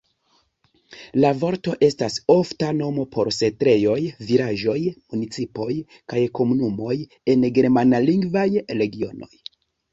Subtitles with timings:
[1.23, 3.99] La vorto estas ofta nomo por setlejoj,
[4.31, 4.77] vilaĝoj,
[5.13, 5.71] municipoj
[6.15, 6.99] kaj komunumoj
[7.35, 8.51] en germanlingvaj
[8.85, 9.35] regionoj.